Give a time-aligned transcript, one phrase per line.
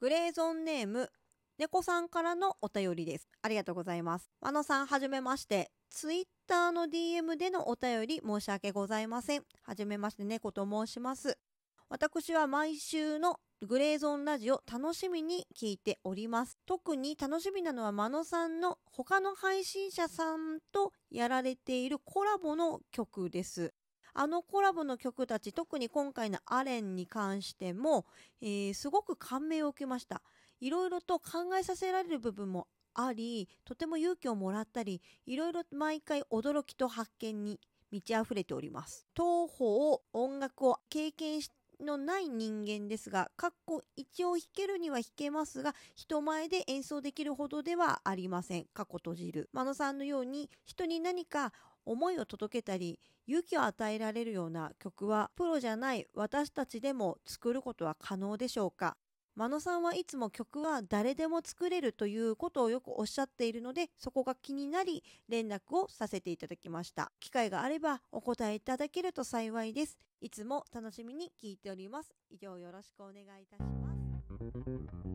[0.00, 1.10] グレーゾンネーム
[1.56, 3.28] 猫さんからのお便りです。
[3.40, 4.28] ありがとうございます。
[4.40, 5.70] 和野さんはじめまして。
[5.88, 9.42] ツイッターの DM でのお便り申し訳ございません。
[9.62, 11.38] はじめまして猫と申します。
[11.88, 16.58] 私は毎週のグレーゾーンラジオ楽しみに聞いております。
[16.66, 23.72] 特に楽しみなのは真野さんの他の配信者さんとやられているコラボの曲です。
[24.14, 28.06] あのコラボの曲たち特に今回のアレンに関しても、
[28.40, 30.22] えー、すごく感銘を受けました
[30.60, 41.40] いろいろと考えさせられる部分もありとても勇気をもらったりいろいろ毎回驚きと発見に満ち溢れております東方音楽を経験
[41.80, 48.66] のない人間ですが、かっこ一応弾けるには弾けますが、人前で演奏できるほどではありません。
[48.74, 49.48] 過去閉じる。
[49.52, 51.52] 真野さんのように人に何か
[51.84, 58.96] 思いを届けたり、勇気を与えられるような曲は、プロじゃない私たちでも作ることは可能でしょうか？
[59.36, 67.10] 真野さんはいつも曲は誰でも作れるということをよくおっしゃっているのでそこが気になり連絡をさせていただきました。
[67.18, 69.98] 機会があればお答えいただけると幸いです。
[70.20, 72.14] いつも楽しみに聞いております。
[72.30, 75.13] 以上よろしくお願いいたします。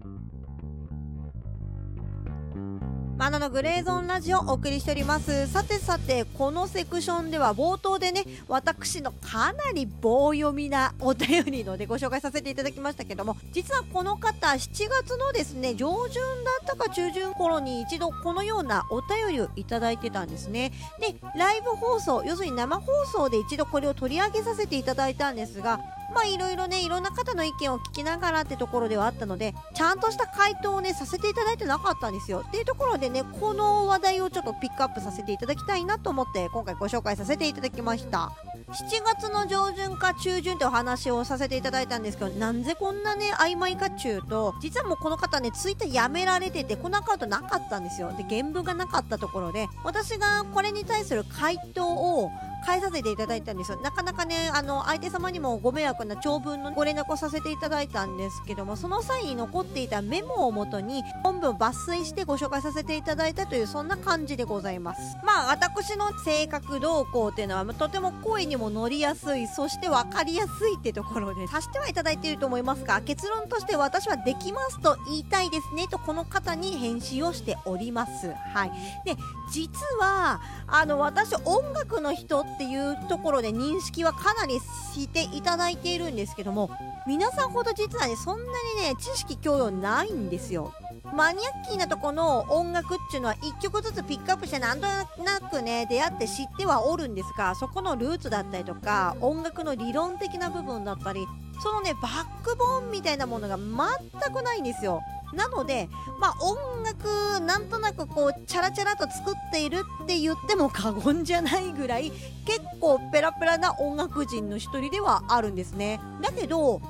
[3.20, 5.45] マナのグレーゾーンラジオをお送りしております。
[5.48, 20.72] さてさてこのセクションでは冒頭でね私のかなり棒読みなお便りのでご紹介させていただきましたけども実はこの方7月のですね上旬だったか中旬頃に一度このようなお便りをいただいてたんですね。
[21.02, 25.81] でライブ放送要するに生放送で一度これを取り上げさせていただいたんですが
[26.14, 32.44] まあいろいろねいろんな方の意見を聞きながらってところではあったのでちゃんとした回答をねさせていただいてなかったんですよ。
[32.48, 38.32] っていうところでねこの話題をちょっとピックアップさせていただきたいなと思って今回ご紹介させていただきました。
[38.70, 48.14] 7月の上旬か中旬ってお話をさせていただいたんですけどなんでこんなね曖昧かっちゅうと実はもうこの方ねツイッターやめられててこのアカウントなかったんですよ。
[48.16, 52.30] で原文がなかったところで私がこれに対する回答を
[52.66, 53.80] 返させていただいたんですよ。
[53.81, 65.02] なかなかねあの相手様にもご迷惑な長文のご連絡をさせていただいたんですけどもその際に残っていたメモをもとに本文を抜粋してご紹介させていただいたというそんな感じでございます。
[65.25, 78.34] まあ私の性格動向っていうのはとても声にも乗りやすいそして分かりやすいってところでさしてはいただいていると思いますが結論として私はできますと言いたいですねとこの方に返信をしております。
[78.53, 78.72] はい。
[79.06, 79.16] で
[79.52, 79.69] 実
[80.00, 86.70] はあの私音楽の人っっていうところで認識はかなりしていただいているんですけども
[87.08, 90.74] 皆さんほど実はねそんなにね知識教養ないんですよ。
[91.14, 101.26] マニアッキーなとこの音楽っていうのは1曲ずつピックアップしてなんとなくね出会って知ってはおるんですがそこのルーツだったりとか音楽の理論的な部分だったり
[101.64, 105.02] そのねバックボーンみたいなものが全くないんですよ。
[105.34, 112.12] なので、まあ、音楽なんとなくこうチャラチャラと作っているって言っても過言じゃないぐらい
[112.45, 116.00] 結構ペラペラな音楽人の一人ではあるんですね。
[116.22, 116.81] だけど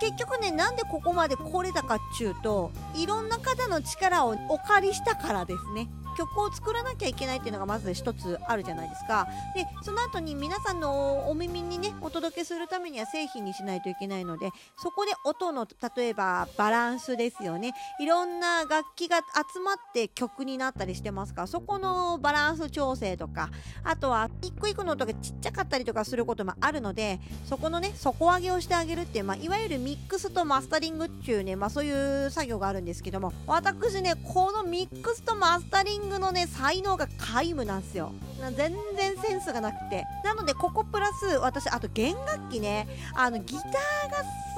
[0.00, 5.88] 結局ねなんでここまで来れたかっちゅうといろんな方の力をお借りしたからですね。
[6.16, 9.28] 曲を作らなきゃいけないっていうのがまず一つあるじゃないですか。
[9.54, 15.66] でその後に皆さんのお耳にねお届けするためには製品にしないといけないのでそこで音の
[15.96, 17.74] 例えばバランスですよね。
[18.00, 21.42] いろんな楽器が集まって曲になったりしてますか。
[21.42, 23.50] らそこのバランス調整とか
[23.84, 38.12] あとは一個一個の音がちっちゃかったりとかすることもあるのでそこのね底上げをしてあげるっていう、まあ、いわゆるミックスとマスタリングっていうね、まあ、そういう作業があるんですけども私ねこのミックスとマスタリングングのね才能が皆無なんですよ。
[38.56, 40.04] 全然センスがなくて。
[40.24, 42.88] なのでここプラス私あと弦楽器ね。
[43.14, 43.78] あのギターが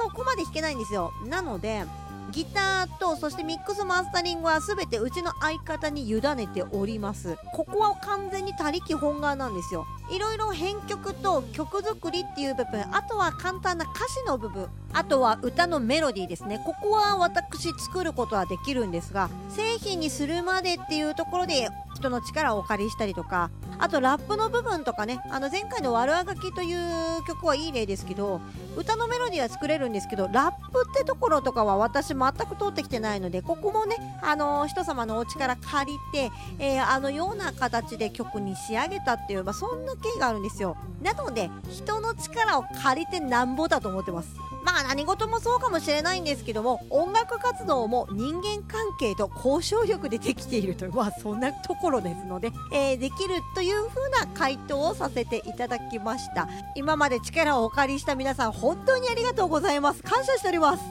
[0.01, 1.13] そこまで弾けないんですよ。
[1.27, 1.85] なので
[2.31, 7.39] ギターとそしてミックスマスタリングは全てうちの相方に委ねております。
[7.55, 9.87] ここは完全に他力本願なんですよ。
[10.11, 16.63] いろいろ編曲と曲作りっていう部分あとは簡単な歌詞の部分あとは歌のメロディーですね。
[16.65, 28.41] ここは私作ることはできるんですが製品にするまでっていうところで人の力をお借りしたりとかあとラップの部分とかねあの前回の「悪あがき」という曲はいい例ですけど
[28.77, 40.77] 歌のメロディーは作れるんですけどラップってところとかは私全く通ってきてないのでここもねあの人様のお力借りて、えー、あのような形で曲に仕上げたっていう、まあ、そんな経緯があるんですよ。
[41.03, 44.48] なので人の力を借りてなんぼだと思ってます。
[44.65, 56.49] まあ何事もそうかもしれないんですけども音楽活動も人間関係と交渉力でできているというまあそんなところですので、えー、できるという風な回答をさせていただきました。
[56.75, 60.03] 今まで力をお借りした皆さん本当にありがとうございます。
[60.03, 60.83] 感謝しております。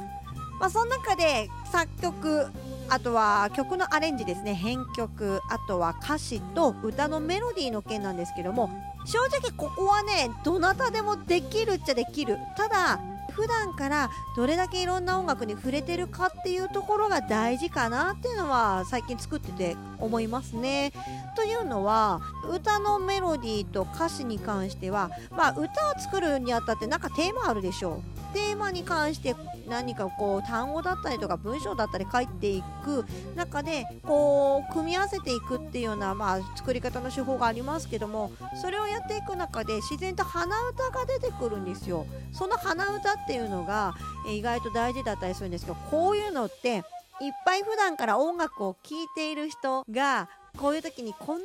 [0.59, 2.47] まあ、その中で作曲
[2.89, 4.55] あとは曲のアレンジですね。
[4.55, 8.69] 編曲あとは歌詞と歌のメロディーの件なんですけども
[9.05, 12.39] 正直ここはねどなたでもできるっちゃできる。
[12.55, 12.99] ただ
[13.37, 20.91] 普段からどれだけいろんな音楽に触れてるかっていうところが大事かなっていうのは最近作ってて思いますね。
[21.35, 22.19] というのは
[22.49, 28.01] 歌のメロディーと歌詞に関しては、まあ、歌を作るにあたってなんかテーマあるでしょ
[28.31, 28.33] う。
[28.33, 29.35] テーマに関して
[29.67, 33.05] 何かこう単語だったりとか文章だったり書いていく
[33.35, 38.31] 中でこう組み合わせていくっていうような、まあ、作り方の手法がありますけども
[38.61, 42.05] それをやっていく中で自然と鼻歌が出てくるんですよ。
[42.31, 43.93] その鼻歌っていうのが
[44.27, 46.83] 意外と大事だったりするんですけどこういうのって
[47.19, 51.43] いっぱい普段から音楽を聴いている人がこういう時にこんな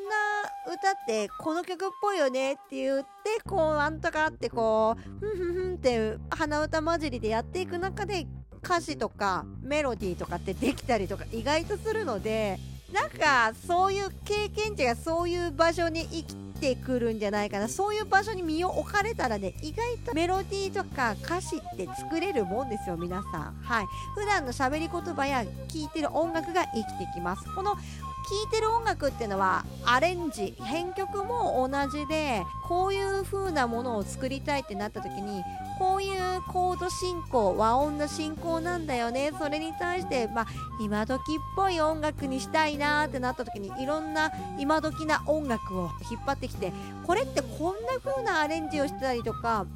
[0.67, 3.07] 歌ってこの曲っぽいよねって言って
[3.47, 8.27] こうなんとかってこうふんふんふんって鼻歌混じりでやっていく中で
[8.63, 12.59] 歌詞とかメロディーとかってできたりとか意外とするので
[12.93, 17.67] なんかそういう経験値がそういう場所に生きてくるんじゃないかな。
[17.67, 23.55] そういう場所に身を置かれたらね意外とメロディーとか歌詞って作れるもんですよ皆さん。
[23.63, 23.87] はい。
[24.15, 27.45] 普段の喋り言葉や聴いてる音楽が生きてきます。
[27.55, 27.75] この
[28.23, 35.43] 聴いてる音楽っていうのはアレンジ編曲も同じでこういう風なものを作りたいってなった時に
[35.79, 40.47] こういうコード進行和音の進行なんだよねそれに対してまあ
[40.81, 41.23] 今時っ
[41.57, 46.73] ぽい音楽にしたいなってなった時にいろんな今時な音楽を引っ張ってきて
[47.05, 49.67] これってこんな風なアレンジをしたりとか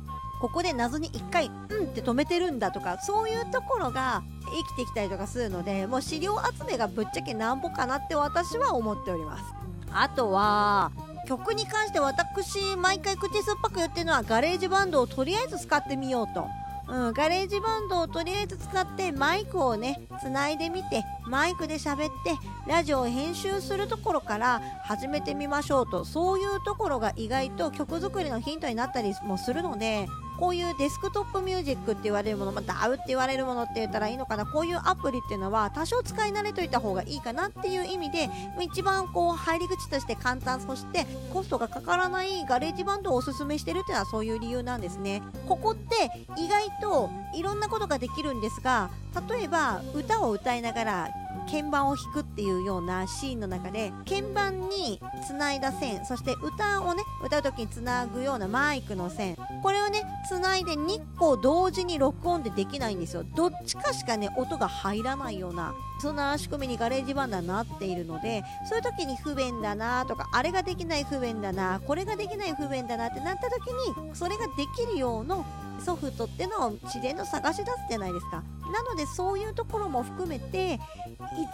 [0.41, 9.45] ここで謎に1回「うん」って止めてるんだとかそういうところが生きてきたりとかするのでもう資料集めがぶっちゃけなんぼかなって私は思っております。
[9.93, 10.93] あとは
[11.27, 16.47] 曲に関して私毎回口酸っぱく言ってるのはガレージバンドをとりあえず使ってみようと。
[16.89, 22.37] うん、ガレージバンドをとりあえず使ってマイクをねつないでみてマイクで喋って
[22.69, 26.05] ラジオを編集するところから始めてみましょうと。
[26.05, 30.07] そういうところが意外と曲作りのヒントになったりもするので
[30.39, 34.47] こういうデスクトップミュージックって言われるもの、まあ、 DAW って言われるものって言ったらいいのかな？
[34.47, 38.29] こういうアプリっていうのは多少使い慣れといた方がいいかなっていう意味で
[38.61, 45.23] 一番こう入り口として簡単そしてコストがかからない GarageBand をおすすめしてるっていうのはそういう理由なんですね。
[45.49, 48.91] ここって意外といろんなことができるんですが
[49.29, 51.09] 例えば歌を歌いながら
[51.47, 63.25] 鍵盤を弾くっていうようなシーンの中で鍵盤につないだ線そして歌をね歌う時につなぐようなマイクの線これをねつないで2個同時に録音ってできないんですよ。
[63.35, 73.69] どっちかしかね音が入らないようなそんな仕組みに GarageBand はなっているのでそういう時に不便だなとかあれができない不便だなこれができない不便だなってなった時
[74.09, 75.45] にそれができるような
[75.81, 78.43] ソフトってのを自然と探し出すじゃないですか。
[78.73, 80.81] なのでそういうところも含めて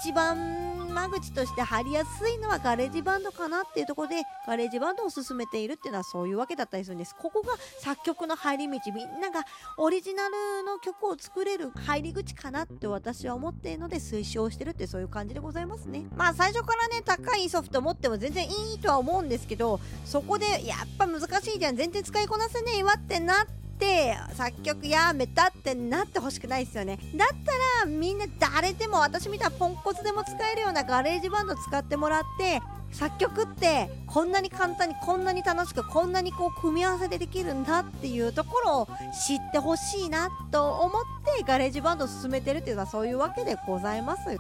[0.01, 7.15] 一番間口として入りやすいのは GarageBand かなっていうところで GarageBand を勧めているっていうのはそういうわけだったりするんです。
[7.15, 9.45] ここが作曲の入り道みんなが
[9.77, 16.07] オリジナルの曲を作れる入り口かなって私は思っているので推奨してるってそういう感じでございますね。
[16.17, 21.77] まあ最初からね高いソフト持っても全然いいとは思うんですけどそこでやっぱ難しいじゃん。
[21.77, 26.99] 全然使いこなせねえわってなってて作曲やめたってなってほしくないですよね。
[27.17, 32.61] だったらみんな誰でも私みたいなポンコツでも使えるような GarageBand 使ってもらって
[32.93, 38.89] 作曲ってこんなに簡単にこんなに楽しくこんなにこう組み合わせでできるんだっていうところを
[39.27, 41.03] 知ってほしいなと思っ
[41.39, 44.25] て GarageBand を勧めてるっていうのはそういうわけでございます。
[44.27, 44.37] で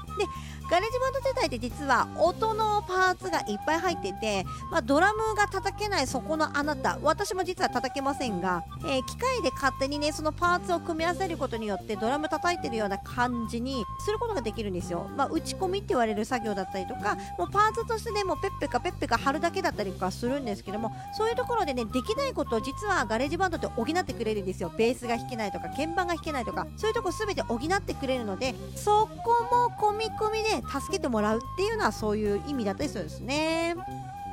[0.72, 24.72] GarageBand 自体って実は音のパーツがいっぱい入ってて、まあ、ドラムが叩けないそこのあなた私も実は叩けませんが、えー、機械で勝手にねそのパーツを組み合わせることによってドラム叩いてるような感じにすることができるんですよ、まあ、打ち込みって言われる作業だったりとかもうパーツとしてねもうペッペかペッペか貼るだけだったりとかするんですけどもそういうところでねできないことを実は GarageBand って補ってくれるんですよ。
[24.74, 33.74] ベースが弾けないとか鍵盤が弾けないとかそういうとこ全て補ってくれるのでそこも込み込みで助けてもらうっていうのはそういう意味だったりするんですね。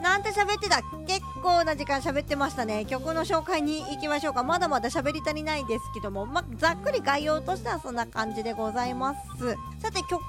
[0.01, 0.81] なんて喋ってた？
[1.05, 2.85] 結構な時間喋ってましたね。
[2.85, 4.43] 曲の紹介に行きましょうか。
[4.43, 9.19] まだまだ喋り足りないですけども、まざっくり概要としてはそんな感じでございます。
[9.79, 10.21] さて曲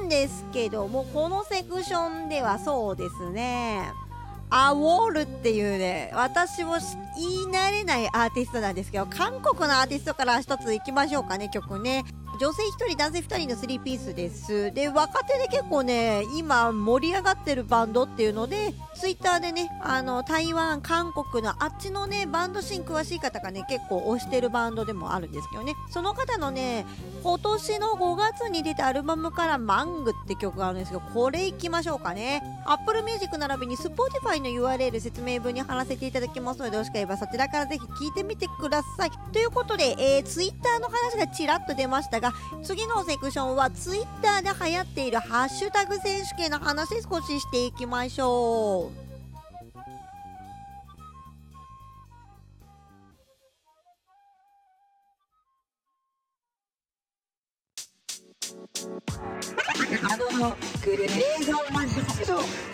[0.00, 3.92] なんですけどもこのセクションではそうですね。
[4.54, 6.76] アウォールっていうね、私も
[7.16, 12.04] 言い慣れないアーティストなんですけど、韓国のアーティストから一つ行きましょうかね、曲ね。
[12.42, 14.72] 女性1人男性2人の3ピースです。
[14.72, 25.74] で若手で結構ね今盛り上がってるバンドっていうのでツイッターでねあの台湾韓国のあっちのねバンドシーン詳しい方がね結構推してるバンドでもあるんですけどね。
[25.90, 26.84] その方のね
[27.22, 32.42] 今年の5月に出たアルバムから「マング」って曲があるんですけどこれいきましょうかね。
[32.66, 42.32] Apple Music 並びに Spotify の URL 説明文に貼らせていただきますのでよろしければそちらからぜひ聞いてみてくださいということで、えー、Twitter の話がちらっと出ましたが
[42.62, 49.02] 次のセクションは Twitter で流行っているハッシュタグ選手権の話少ししていきましょう
[60.04, 62.71] あのグレーゾーマジック